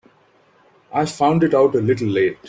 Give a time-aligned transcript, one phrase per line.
[0.91, 2.39] I found it out a little late.